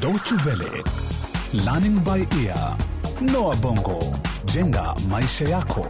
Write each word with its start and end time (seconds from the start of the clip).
Deutsche 0.00 0.34
Welle, 0.46 0.82
Learning 1.64 1.98
by 2.04 2.26
Ear, 2.44 2.76
Noah 3.20 3.56
Bongo, 3.56 3.98
jenga 4.44 4.94
maisha 5.08 5.44
yako. 5.48 5.86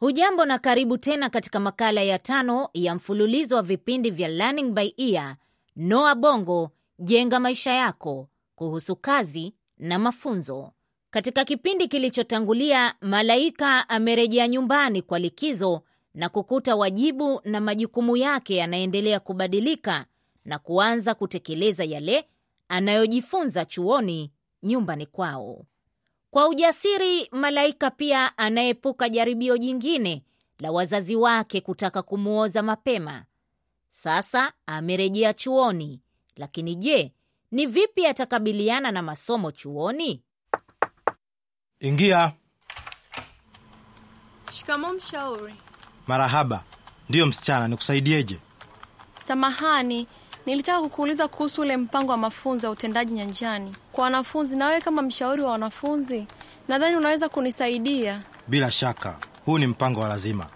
Hujambo 0.00 0.44
na 0.44 0.58
karibu 0.58 0.98
tena 0.98 1.30
katika 1.30 1.60
makala 1.60 2.02
ya 2.02 2.18
tano 2.18 2.68
ya 2.74 2.94
mfululizo 2.94 3.56
wa 3.56 3.62
vipindi 3.62 4.10
vya 4.10 4.28
Learning 4.28 4.72
by 4.72 4.92
Ear, 4.96 5.36
Noah 5.76 6.14
Bongo, 6.14 6.70
jenga 6.98 7.40
maisha 7.40 7.72
yako, 7.72 8.28
kuhusu 8.54 8.96
kazi 8.96 9.54
na 9.78 9.98
mafunzo. 9.98 10.72
Katika 11.10 11.44
kipindi 11.44 11.88
kilichotangulia, 11.88 12.94
Malaika 13.00 13.88
amerejea 13.88 14.48
nyumbani 14.48 15.02
kwa 15.02 15.18
likizo 15.18 15.82
na 16.14 16.28
kukuta 16.28 16.76
wajibu 16.76 17.40
na 17.44 17.60
majukumu 17.60 18.16
yake 18.16 18.56
yanaendelea 18.56 19.20
kubadilika 19.20 20.04
na 20.46 20.58
kuanza 20.58 21.14
kutekeleza 21.14 21.84
yale 21.84 22.28
anayojifunza 22.68 23.64
chuoni 23.64 24.32
nyumbani 24.62 25.06
kwao. 25.06 25.64
Kwa 26.30 26.48
ujasiri, 26.48 27.28
Malaika 27.32 27.90
pia 27.90 28.38
anaepuka 28.38 29.08
jaribio 29.08 29.58
jingine 29.58 30.22
la 30.58 30.72
wazazi 30.72 31.16
wake 31.16 31.60
kutaka 31.60 32.02
kumwoza 32.02 32.62
mapema. 32.62 33.24
Sasa 33.88 34.52
amerejea 34.66 35.32
chuoni, 35.32 36.00
lakini 36.36 36.74
je, 36.76 37.12
ni 37.50 37.66
vipi 37.66 38.06
atakabiliana 38.06 38.90
na 38.92 39.02
masomo 39.02 39.52
chuoni? 39.52 40.22
Ingia. 41.80 42.32
Shikamo 44.52 44.92
mshauri. 44.92 45.54
Marahaba. 46.06 46.64
Ndiyo 47.08 47.26
msichana, 47.26 47.68
nikusaidieje? 47.68 48.38
Samahani, 49.26 50.06
nilitaka 50.46 50.80
kukuuliza 50.82 51.28
kuhusu 51.28 51.60
ule 51.62 51.76
mpango 51.76 52.12
wa 52.12 52.18
mafunzo 52.18 52.66
ya 52.66 52.70
utendaji 52.70 53.12
nyanjani 53.12 53.74
kwa 53.92 54.04
wanafunzi, 54.04 54.56
na 54.56 54.66
wewe 54.66 54.80
kama 54.80 55.02
mshauri 55.02 55.42
wa 55.42 55.50
wanafunzi, 55.50 56.26
nadhani 56.68 56.96
unaweza 56.96 57.28
kunisaidia. 57.28 58.20
Bila 58.48 58.70
shaka, 58.70 59.16
huu 59.46 59.58
ni 59.58 59.66
mpango 59.66 60.00
wa 60.00 60.08
lazima. 60.08 60.46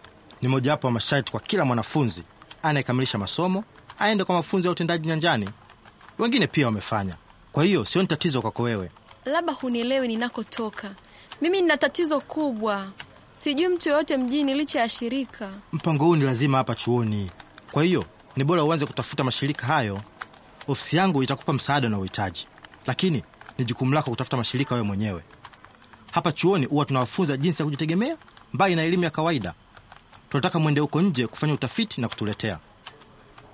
Ni 0.42 0.48
mojawapo 0.48 0.86
wa 0.86 0.92
masharti 0.92 1.30
kwa 1.32 1.40
kila 1.40 1.64
mwanafunzi 1.64 2.22
anayekamilisha 2.62 3.18
masomo 3.18 3.64
aende 3.98 4.24
kwa 4.24 4.34
mafunzo 4.34 4.68
ya 4.68 4.72
utendaji 4.72 5.08
nyanjani. 5.08 5.48
Wengine 6.18 6.46
pia 6.46 6.66
wamefanya, 6.66 7.14
kwa 7.52 7.64
hiyo 7.64 7.84
sioni 7.84 8.08
tatizo 8.08 8.42
kwako 8.42 8.62
wewe. 8.62 8.90
Labda 9.24 9.52
hunielewi 9.52 10.08
ninakotoka. 10.08 10.90
Mimi 11.40 11.60
nina 11.60 11.76
tatizo 11.76 12.20
kubwa, 12.20 12.86
sijui 13.32 13.68
mtu 13.68 13.88
yoyote 13.88 14.16
mjini 14.16 14.54
licha 14.54 14.80
ya 14.80 14.88
shirika. 14.88 15.50
Mpango 15.72 16.04
huu 16.04 16.16
ni 16.16 16.24
lazima 16.24 16.58
hapa 16.58 16.74
chuoni, 16.74 17.30
kwa 17.72 17.82
hiyo 17.84 18.04
ni 18.40 18.44
bora 18.44 18.64
uanze 18.64 18.86
kutafuta 18.86 19.24
mashirika 19.24 19.66
hayo. 19.66 20.00
Ofisi 20.68 20.96
yangu 20.96 21.22
itakupa 21.22 21.52
msaada 21.52 21.88
na 21.88 21.98
uhitaji, 21.98 22.46
lakini 22.86 23.22
ni 23.58 23.64
jukumu 23.64 23.94
lako 23.94 24.10
kutafuta 24.10 24.36
mashirika 24.36 24.74
wewe 24.74 24.86
mwenyewe. 24.86 25.22
Hapa 26.12 26.32
chuoni 26.32 26.66
huwa 26.66 26.84
tunawafunza 26.84 27.36
jinsi 27.36 27.62
ya 27.62 27.64
kujitegemea 27.66 28.16
mbali 28.52 28.76
na 28.76 28.82
elimu 28.82 29.04
ya 29.04 29.10
kawaida. 29.10 29.54
Tunataka 30.30 30.58
mwende 30.58 30.80
huko 30.80 31.00
nje 31.02 31.26
kufanya 31.26 31.54
utafiti 31.54 32.00
na 32.00 32.08
kutuletea 32.08 32.58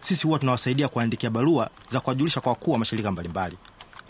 sisi. 0.01 0.27
Huwa 0.27 0.39
tunawasaidia 0.39 0.89
kuandikia 0.89 1.31
barua 1.31 1.70
za 1.89 2.01
kuwajulisha 2.01 2.41
kwa 2.41 2.53
wakuu 2.53 2.73
wa 2.73 2.79
mashirika 2.79 3.11
mbalimbali, 3.11 3.57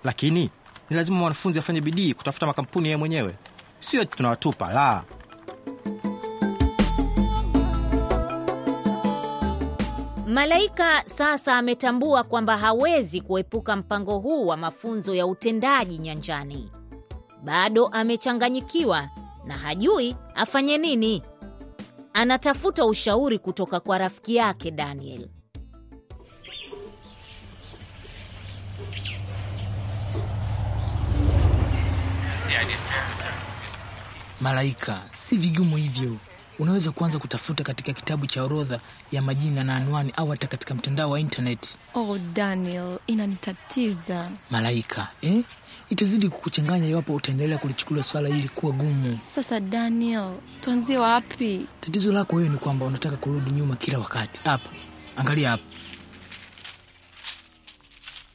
lakini 0.04 0.50
ni 0.90 0.96
lazima 0.96 1.16
mwanafunzi 1.18 1.58
afanye 1.58 1.80
bidii 1.80 2.14
kutafuta 2.14 2.46
makampuni 2.46 2.86
yeye 2.88 2.96
mwenyewe, 2.96 3.34
sio 3.80 4.04
tunawatupa 4.04 4.72
la. 4.72 5.04
Malaika 10.26 11.02
sasa 11.06 11.56
ametambua 11.56 12.24
kwamba 12.24 12.56
hawezi 12.56 13.20
kuepuka 13.20 13.76
mpango 13.76 14.18
huu 14.18 14.46
wa 14.46 14.56
mafunzo 14.56 15.14
ya 15.14 15.26
utendaji 15.26 15.98
nyanjani. 15.98 16.70
Bado 17.44 17.86
amechanganyikiwa 17.86 19.08
na 19.44 19.54
hajui 19.58 20.16
afanye 20.34 20.78
nini. 20.78 21.22
Anatafuta 22.12 22.86
ushauri 22.86 23.38
kutoka 23.38 23.80
kwa 23.80 23.98
rafiki 23.98 24.36
yake 24.36 24.70
Daniel. 24.70 25.28
Malaika, 34.40 35.02
si 35.12 35.36
vigumu 35.36 35.76
hivyo. 35.76 36.16
Unaweza 36.58 36.90
kuanza 36.90 37.18
kutafuta 37.18 37.64
katika 37.64 37.92
kitabu 37.92 38.26
cha 38.26 38.44
orodha 38.44 38.80
ya 39.12 39.22
majina 39.22 39.64
na 39.64 39.76
anwani, 39.76 40.12
au 40.16 40.28
hata 40.28 40.46
katika 40.46 40.74
mtandao 40.74 41.10
wa 41.10 41.20
intaneti. 41.20 41.78
Oh 41.94 42.18
Daniel, 42.18 42.98
inanitatiza. 43.06 44.30
Malaika 44.50 45.08
eh? 45.22 45.44
Itazidi 45.88 46.28
kukuchanganya 46.28 46.88
iwapo 46.88 47.14
utaendelea 47.14 47.58
kulichukulia 47.58 48.02
swala 48.02 48.28
hili 48.28 48.48
kuwa 48.48 48.72
gumu. 48.72 49.18
Sasa 49.34 49.60
Daniel, 49.60 50.32
tuanzie 50.60 50.98
wapi? 50.98 51.66
Tatizo 51.80 52.12
lako 52.12 52.36
wewe 52.36 52.48
ni 52.48 52.58
kwamba 52.58 52.86
unataka 52.86 53.16
kurudi 53.16 53.50
nyuma 53.50 53.76
kila 53.76 53.98
wakati. 53.98 54.40
Hapa 54.44 54.68
angalia 55.16 55.50
hapa, 55.50 55.64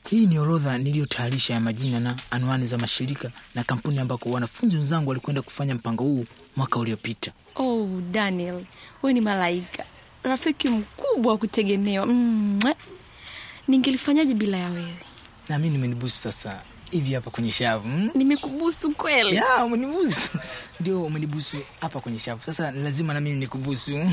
hii 0.10 0.26
ni 0.28 0.40
orodha 0.40 0.78
niliyotayarisha 0.78 1.54
ya 1.54 1.60
majina 1.60 2.00
na 2.00 2.16
anwani 2.32 2.68
za 2.68 2.78
mashirika 2.78 3.32
na 3.56 3.64
kampuni 3.64 4.00
ambako 4.00 4.30
wanafunzi 4.32 4.76
wenzangu 4.78 5.10
walikwenda 5.10 5.42
kufanya 5.42 5.76
mpango 5.76 6.04
huu 6.04 6.26
mwaka 6.56 6.80
uliopita. 6.80 7.32
Oh 7.56 7.88
Daniel, 8.12 8.64
wewe 9.04 9.14
ni 9.14 9.22
malaika, 9.22 9.86
rafiki 10.24 10.70
mkubwa 10.70 11.32
wa 11.32 11.38
kutegemewa. 11.38 12.06
Mwah. 12.06 12.76
Ningelifanyaje 13.68 14.34
bila 14.34 14.58
ya 14.58 14.70
wewe? 14.70 14.96
Na 15.50 15.60
mi 15.60 15.70
nimenibusu 15.70 16.18
sasa 16.18 16.62
hivi 16.92 17.14
hapa 17.14 17.32
kwenye 17.32 17.52
shavu 17.52 17.88
mm? 17.88 18.10
Nimekubusu 18.16 18.92
kweli. 18.92 19.36
ya 19.36 19.66
umenibusu 19.66 20.30
ndio 20.80 21.04
umenibusu 21.04 21.58
hapa 21.82 22.00
kwenye 22.00 22.20
shavu 22.20 22.42
sasa 22.46 22.72
lazima 22.72 23.14
na 23.14 23.22
mimi 23.22 23.40
nikubusu 23.40 24.00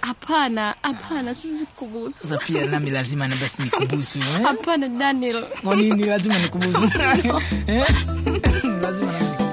Hapana, 0.00 0.74
hapana, 0.82 1.34
siwezi 1.34 1.66
kukubusu. 1.66 2.18
sasa 2.22 2.36
pia 2.38 2.66
nami 2.66 2.90
lazima 2.90 3.28
na 3.28 3.36
basi 3.36 3.62
nikubusu 3.62 4.18
eh? 4.18 4.42
Hapana 4.42 4.88
Daniel. 4.88 5.46
kwa 5.62 5.76
nini 5.76 6.04
lazima 6.04 6.38
nikubusu 6.38 6.84
eh? 7.66 7.86
lazima 8.82 9.12
nami 9.12 9.47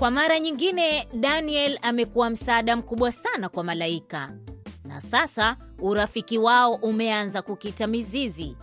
Kwa 0.00 0.10
mara 0.10 0.40
nyingine, 0.40 1.08
Daniel 1.14 1.78
amekuwa 1.82 2.30
msaada 2.30 2.76
mkubwa 2.76 3.12
sana 3.12 3.48
kwa 3.48 3.64
Malaika, 3.64 4.32
na 4.84 5.00
sasa 5.00 5.56
urafiki 5.78 6.38
wao 6.38 6.74
umeanza 6.74 7.42
kukita 7.42 7.86
mizizi. 7.86 8.56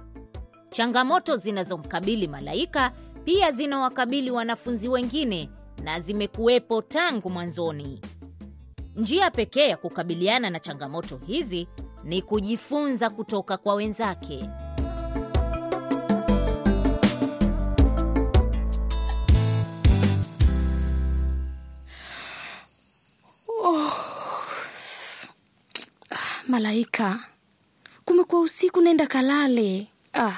Changamoto 0.69 1.35
zinazomkabili 1.35 2.27
Malaika 2.27 2.91
pia 3.23 3.51
zinawakabili 3.51 4.31
wanafunzi 4.31 4.87
wengine 4.89 5.49
na 5.83 5.99
zimekuwepo 5.99 6.81
tangu 6.81 7.29
mwanzoni. 7.29 8.01
Njia 8.95 9.31
pekee 9.31 9.67
ya 9.69 9.77
kukabiliana 9.77 10.49
na 10.49 10.59
changamoto 10.59 11.17
hizi 11.27 11.67
ni 12.03 12.21
kujifunza 12.21 13.09
kutoka 13.09 13.57
kwa 13.57 13.75
wenzake. 13.75 14.49
Malaika, 26.61 27.19
kumekuwa 28.05 28.41
usiku, 28.41 28.81
nenda 28.81 29.07
kalale. 29.07 29.87
Ah, 30.13 30.33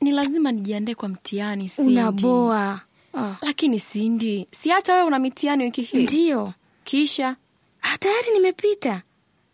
Ni 0.00 0.12
lazima 0.12 0.52
nijiandae 0.52 0.94
kwa 0.94 1.08
mtihani 1.08 1.68
Cindy. 1.68 1.92
unaboa. 1.92 2.80
Ah, 3.14 3.36
Lakini 3.42 3.80
Sindi, 3.80 4.46
si 4.62 4.68
hata 4.68 4.92
wewe 4.94 5.04
una 5.06 5.18
mitihani 5.18 5.64
wiki 5.64 5.82
hii? 5.82 6.02
ndiyo. 6.02 6.52
Kisha 6.84 7.36
Ah, 7.82 7.98
tayari 7.98 8.30
nimepita. 8.32 9.02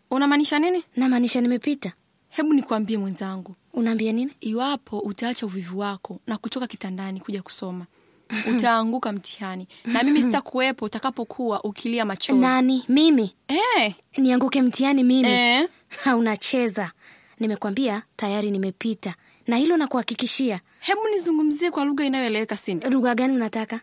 unamaanisha 0.09 0.59
nini? 0.59 0.83
Namaanisha 0.95 1.41
nimepita. 1.41 1.91
Hebu 2.29 2.53
nikwambie 2.53 2.97
mwenzangu, 2.97 3.55
Unaambia 3.73 4.11
nini? 4.11 4.31
iwapo 4.41 4.99
utaacha 4.99 5.45
uvivu 5.45 5.79
wako 5.79 6.19
na 6.27 6.37
kutoka 6.37 6.67
kitandani 6.67 7.19
kuja 7.19 7.41
kusoma 7.41 7.85
utaanguka 8.51 9.11
mtihani, 9.11 9.67
na 9.85 10.03
mimi 10.03 10.21
sitakuwepo 10.23 10.85
utakapokuwa 10.85 11.63
ukilia 11.63 12.05
machozi. 12.05 12.39
Nani? 12.39 12.85
Mimi 12.89 13.33
Eh, 13.47 13.93
nianguke 14.17 14.61
mtihani 14.61 15.03
mimi? 15.03 15.27
eh, 15.29 15.67
Ha, 16.03 16.15
unacheza. 16.15 16.91
Nimekwambia 17.39 18.01
tayari 18.15 18.51
nimepita, 18.51 19.13
na 19.47 19.57
hilo 19.57 19.77
nakuhakikishia. 19.77 20.59
hebu 20.79 21.07
nizungumzie 21.07 21.71
kwa 21.71 21.85
lugha 21.85 22.05
inayoeleweka 22.05 22.57
Cindy. 22.57 22.87
Lugha 22.89 23.15
gani 23.15 23.35
unataka? 23.35 23.79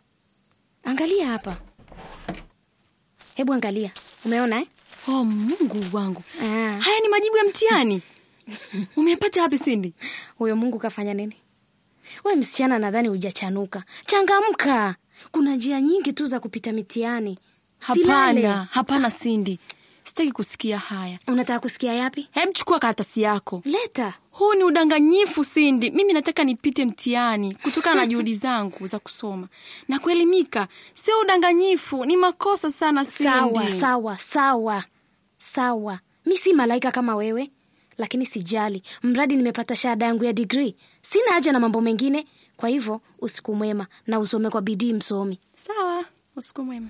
Angalia 0.84 1.26
hapa, 1.26 1.56
hebu 3.34 3.52
angalia. 3.52 3.90
Umeona 4.24 4.60
eh? 4.60 4.66
Oh, 5.08 5.24
Mungu 5.24 5.96
wangu, 5.96 6.22
Ah, 6.42 6.78
haya 6.80 7.00
ni 7.02 7.08
majibu 7.08 7.36
ya 7.36 7.44
mtihani. 7.44 8.02
Umepata 8.96 9.42
wapi 9.42 9.58
Sindi? 9.58 9.94
huyo 10.38 10.56
Mungu 10.56 10.78
kafanya 10.78 11.14
nini? 11.14 11.36
We 12.24 12.36
msichana, 12.36 12.78
nadhani 12.78 13.08
hujachanuka. 13.08 13.82
Changamka, 14.06 14.94
kuna 15.32 15.54
njia 15.56 15.80
nyingi 15.80 16.12
tu 16.12 16.26
za 16.26 16.40
kupita 16.40 16.72
mitihani. 16.72 17.38
Hapana, 17.80 18.68
hapana 18.70 19.10
Sindi, 19.10 19.58
sitaki 20.04 20.32
kusikia 20.32 20.78
haya. 20.78 21.18
Unataka 21.26 21.60
kusikia 21.60 21.94
yapi? 21.94 22.28
Hebu 22.32 22.52
chukua 22.52 22.78
karatasi 22.78 23.22
yako. 23.22 23.62
Leta. 23.64 24.14
Huu 24.32 24.54
ni 24.54 24.64
udanganyifu, 24.64 25.44
Sindi. 25.44 25.90
Mimi 25.90 26.12
nataka 26.12 26.44
nipite 26.44 26.84
mtihani 26.84 27.54
kutokana 27.54 27.96
na 27.96 28.06
juhudi 28.06 28.34
zangu 28.44 28.86
za 28.86 28.98
kusoma 28.98 29.48
na 29.88 29.98
kuelimika. 29.98 30.68
Sio 30.94 31.20
udanganyifu, 31.20 32.04
ni 32.04 32.16
makosa 32.16 32.70
sana, 32.70 33.04
Sindi. 33.04 33.24
Sawa, 33.30 33.70
sawa, 33.80 34.16
sawa, 34.18 34.84
sawa. 35.36 35.98
Mi 36.26 36.36
si 36.36 36.52
malaika 36.52 36.90
kama 36.90 37.16
wewe, 37.16 37.50
lakini 37.98 38.26
sijali, 38.26 38.82
mradi 39.02 39.36
nimepata 39.36 39.76
shahada 39.76 40.06
yangu 40.06 40.24
ya 40.24 40.32
digrii. 40.32 40.74
Sina 41.02 41.32
haja 41.32 41.52
na 41.52 41.60
mambo 41.60 41.80
mengine. 41.80 42.26
Kwa 42.56 42.68
hivyo 42.68 43.00
usiku 43.20 43.54
mwema 43.54 43.86
na 44.06 44.20
usome 44.20 44.50
kwa 44.50 44.60
bidii, 44.62 44.92
msomi. 44.92 45.38
Sawa, 45.56 46.04
usiku 46.36 46.62
mwema. 46.64 46.88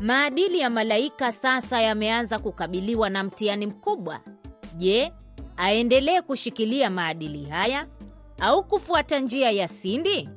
Maadili 0.00 0.58
ya 0.58 0.70
Malaika 0.70 1.32
sasa 1.32 1.80
yameanza 1.80 2.38
kukabiliwa 2.38 3.10
na 3.10 3.24
mtihani 3.24 3.66
mkubwa. 3.66 4.20
Je, 4.76 5.12
aendelee 5.56 6.20
kushikilia 6.20 6.90
maadili 6.90 7.44
haya 7.44 7.86
au 8.40 8.64
kufuata 8.64 9.18
njia 9.18 9.50
ya 9.50 9.68
Sindi? 9.68 10.28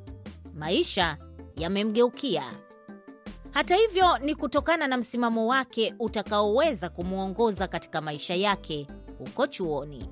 Maisha 0.55 1.17
yamemgeukia. 1.57 2.43
Hata 3.53 3.75
hivyo, 3.75 4.17
ni 4.17 4.35
kutokana 4.35 4.87
na 4.87 4.97
msimamo 4.97 5.47
wake 5.47 5.95
utakaoweza 5.99 6.89
kumwongoza 6.89 7.67
katika 7.67 8.01
maisha 8.01 8.35
yake 8.35 8.87
huko 9.17 9.47
chuoni. 9.47 10.09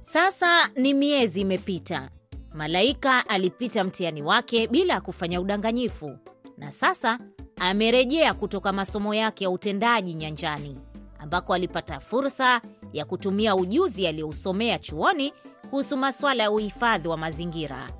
Sasa 0.00 0.68
ni 0.76 0.94
miezi 0.94 1.40
imepita. 1.40 2.10
Malaika 2.54 3.28
alipita 3.28 3.84
mtihani 3.84 4.22
wake 4.22 4.66
bila 4.66 4.94
ya 4.94 5.00
kufanya 5.00 5.40
udanganyifu, 5.40 6.18
na 6.58 6.72
sasa 6.72 7.18
amerejea 7.60 8.34
kutoka 8.34 8.72
masomo 8.72 9.14
yake 9.14 9.44
ya 9.44 9.50
utendaji 9.50 10.14
nyanjani, 10.14 10.76
ambako 11.18 11.54
alipata 11.54 12.00
fursa 12.00 12.60
ya 12.92 13.04
kutumia 13.04 13.56
ujuzi 13.56 14.06
aliyousomea 14.06 14.78
chuoni 14.78 15.32
kuhusu 15.70 15.96
masuala 15.96 16.42
ya 16.42 16.50
uhifadhi 16.50 17.08
wa 17.08 17.16
mazingira. 17.16 17.90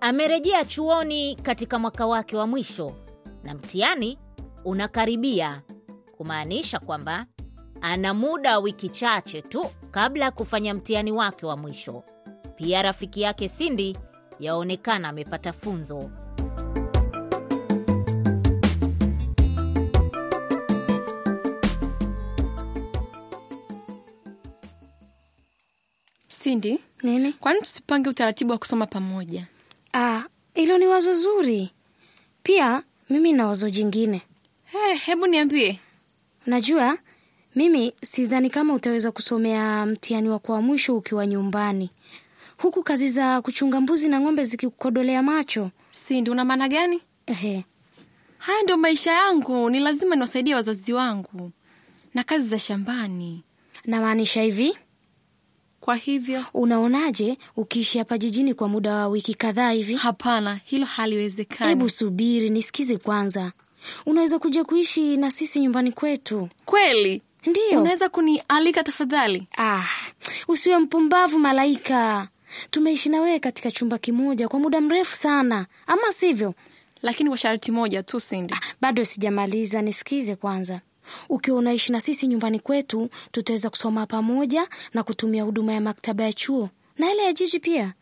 Amerejea 0.00 0.64
chuoni 0.64 1.34
katika 1.36 1.78
mwaka 1.78 2.06
wake 2.06 2.36
wa 2.36 2.46
mwisho 2.46 2.92
na 3.44 3.54
mtihani 3.54 4.18
unakaribia, 4.64 5.62
kumaanisha 6.16 6.78
kwamba 6.78 7.26
ana 7.80 8.14
muda 8.14 8.50
wa 8.52 8.58
wiki 8.64 8.88
chache 8.88 9.42
tu 9.42 9.66
kabla 9.90 10.24
ya 10.24 10.30
kufanya 10.30 10.74
mtihani 10.74 11.12
wake 11.12 11.46
wa 11.46 11.56
mwisho. 11.56 12.04
Pia 12.56 12.82
rafiki 12.82 13.20
yake 13.22 13.48
Sindi 13.48 13.96
yaonekana 14.40 15.08
amepata 15.08 15.52
funzo. 15.52 16.10
Sindi, 26.28 26.78
Nini? 27.02 27.32
kwani 27.32 27.60
tusipange 27.60 28.08
utaratibu 28.10 28.52
wa 28.52 28.58
kusoma 28.58 28.86
pamoja? 28.86 29.46
Ah, 29.92 30.22
hilo 30.54 30.78
ni 30.78 30.86
wazo 30.86 31.14
zuri. 31.14 31.70
Pia 32.42 32.82
mimi 33.10 33.32
na 33.32 33.46
wazo 33.46 33.70
jingine. 33.70 34.22
Hey, 34.64 34.96
hebu 34.96 35.26
niambie. 35.26 35.78
Unajua, 36.46 36.98
mimi 37.54 37.92
sidhani 38.02 38.50
kama 38.50 38.74
utaweza 38.74 39.12
kusomea 39.12 39.86
mtihani 39.86 40.28
wako 40.28 40.52
wa 40.52 40.62
mwisho 40.62 40.96
ukiwa 40.96 41.26
nyumbani, 41.26 41.90
huku 42.58 42.82
kazi 42.82 43.08
za 43.08 43.42
kuchunga 43.42 43.80
mbuzi 43.80 44.08
na 44.08 44.20
ng'ombe 44.20 44.44
zikikukodolea 44.44 45.22
macho. 45.22 45.70
Sindi, 45.92 46.30
una 46.30 46.44
maana 46.44 46.68
gani? 46.68 47.00
Ehe, 47.26 47.64
Haya 48.38 48.62
ndio 48.62 48.76
maisha 48.76 49.12
yangu, 49.12 49.70
ni 49.70 49.80
lazima 49.80 50.14
niwasaidie 50.16 50.54
wazazi 50.54 50.92
wangu 50.92 51.50
na 52.14 52.24
kazi 52.24 52.48
za 52.48 52.58
shambani. 52.58 53.42
namaanisha 53.84 54.42
hivi. 54.42 54.76
Kwa 55.80 55.96
hivyo, 55.96 56.44
Unaonaje 56.54 57.36
ukiishi 57.56 57.98
hapa 57.98 58.18
jijini 58.18 58.54
kwa 58.54 58.68
muda 58.68 58.94
wa 58.94 59.06
wiki 59.08 59.34
kadhaa 59.34 59.70
hivi? 59.70 59.94
hapana, 59.94 60.60
hilo 60.64 60.86
haliwezekani. 60.86 61.68
Hebu 61.68 61.90
subiri 61.90 62.48
nisikize 62.50 62.96
kwanza. 62.96 63.52
Unaweza 64.06 64.38
kuja 64.38 64.64
kuishi 64.64 65.16
na 65.16 65.30
sisi 65.30 65.60
nyumbani 65.60 65.92
kwetu. 65.92 66.48
Kweli? 66.64 67.22
Ndiyo. 67.46 67.80
Unaweza 67.80 68.08
kunialika 68.08 68.82
tafadhali? 68.84 69.46
Ah, 69.58 69.84
usiwe 70.48 70.78
mpumbavu 70.78 71.38
Malaika. 71.38 72.28
Tumeishi 72.70 73.08
na 73.08 73.20
wewe 73.20 73.38
katika 73.38 73.70
chumba 73.70 73.98
kimoja 73.98 74.48
kwa 74.48 74.60
muda 74.60 74.80
mrefu 74.80 75.16
sana, 75.16 75.66
ama 75.86 76.12
sivyo? 76.12 76.54
Lakini 77.02 77.28
kwa 77.28 77.38
sharti 77.38 77.72
moja 77.72 78.02
tu, 78.02 78.20
Sindi. 78.20 78.54
Bado 78.80 79.04
sijamaliza, 79.04 79.82
nisikize 79.82 80.36
kwanza. 80.36 80.80
Ukiwa 81.28 81.58
unaishi 81.58 81.92
na 81.92 82.00
sisi 82.00 82.26
nyumbani 82.26 82.60
kwetu, 82.60 83.10
tutaweza 83.32 83.70
kusoma 83.70 84.06
pamoja 84.06 84.66
na 84.94 85.02
kutumia 85.02 85.42
huduma 85.42 85.72
ya 85.72 85.80
maktaba 85.80 86.24
ya 86.24 86.32
chuo 86.32 86.68
na 86.98 87.12
ile 87.12 87.22
ya 87.24 87.32
jiji 87.32 87.58
pia. 87.60 87.92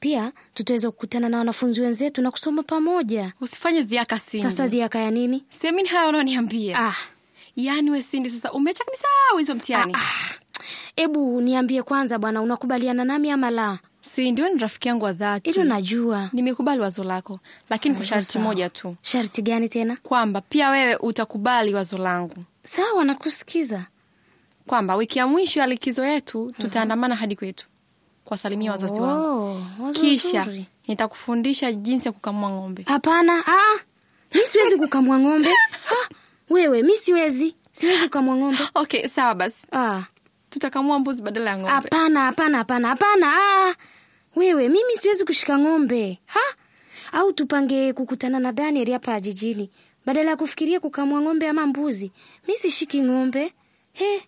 Pia 0.00 0.32
tutaweza 0.54 0.90
kukutana 0.90 1.28
na 1.28 1.38
wanafunzi 1.38 1.80
wenzetu 1.80 2.22
na 2.22 2.30
kusoma 2.30 2.62
pamoja. 2.62 3.32
Usifanye 3.40 3.82
dhiaka, 3.82 4.18
Sindi. 4.18 4.42
Sasa 4.50 4.68
dhiaka 4.68 4.98
ya 4.98 5.10
nini? 5.10 5.44
siamini 5.60 5.88
haya 5.88 6.08
unaoniambia. 6.08 6.78
Ah, 6.78 6.94
Yaani 7.56 7.90
we 7.90 8.02
Sindi, 8.02 8.30
sasa 8.30 8.52
umeacha 8.52 8.84
kabisa 8.84 9.06
wizi 9.36 9.50
wa 9.50 9.56
mtihani. 9.56 9.96
Ebu 10.96 11.40
niambie 11.40 11.82
kwanza 11.82 12.18
bwana, 12.18 12.42
unakubaliana 12.42 13.04
nami 13.04 13.30
ama 13.30 13.50
la? 13.50 13.78
Sindi, 14.20 14.30
ndio, 14.32 14.48
ni 14.48 14.58
rafiki 14.60 14.88
yangu 14.88 15.04
wa 15.04 15.12
dhati. 15.12 15.50
Hilo 15.50 15.64
najua. 15.64 16.28
Nimekubali 16.32 16.80
wazo 16.80 17.04
lako, 17.04 17.40
lakini 17.70 17.94
kwa 17.94 18.04
sharti 18.04 18.38
moja 18.38 18.70
tu, 18.70 18.96
Sharti 19.02 19.42
gani 19.42 19.68
tena? 19.68 19.96
kwamba 20.02 20.40
pia 20.40 20.70
wewe 20.70 20.96
utakubali 20.96 21.74
wazo 21.74 21.98
langu, 21.98 22.36
Sawa, 22.64 23.04
nakusikiza. 23.04 23.84
kwamba 24.66 24.96
wiki 24.96 25.18
ya 25.18 25.26
mwisho 25.26 25.60
ya 25.60 25.66
likizo 25.66 26.04
yetu 26.04 26.54
tutaandamana 26.58 27.14
hadi 27.16 27.36
kwetu 27.36 27.66
kuwasalimia 28.24 28.70
wazazi 28.70 29.00
wangu, 29.00 29.24
Oh, 29.26 29.62
wazo 29.84 30.00
kisha 30.00 30.48
nitakufundisha 30.88 31.72
jinsi 31.72 32.08
ya 32.08 32.12
kukamua 32.12 32.50
ng'ombe. 32.50 32.82
Hapana, 32.86 33.46
ah, 33.46 33.78
mi 34.34 34.40
siwezi 34.46 34.76
kukamua 34.76 35.18
ng'ombe. 35.18 35.48
Ha, 35.84 35.96
wewe, 36.50 36.82
mi 36.82 36.96
siwezi, 36.96 37.54
siwezi 37.72 38.02
kukamua 38.04 38.36
ng'ombe. 38.36 38.68
Okay, 38.74 39.08
sawa 39.08 39.34
basi, 39.34 39.56
Ah, 39.72 40.02
tutakamua 40.50 40.98
mbuzi 40.98 41.22
badala 41.22 41.50
ya 41.50 41.56
ng'ombe. 41.56 41.70
hapana, 41.72 42.20
hapana, 42.20 42.58
hapana, 42.58 42.88
hapana. 42.88 43.32
Wewe, 44.36 44.68
mimi 44.68 44.96
siwezi 44.98 45.24
kushika 45.24 45.58
ng'ombe. 45.58 46.18
Ha, 46.26 46.40
au 47.12 47.32
tupange 47.32 47.92
kukutana 47.92 48.38
na 48.38 48.52
Daniel 48.52 48.92
hapa 48.92 49.20
jijini, 49.20 49.70
badala 50.06 50.30
ya 50.30 50.36
kufikiria 50.36 50.80
kukamua 50.80 51.20
ng'ombe 51.20 51.48
ama 51.48 51.66
mbuzi. 51.66 52.12
Mi 52.48 52.56
sishiki 52.56 53.02
ng'ombe. 53.02 53.52
He, 53.92 54.22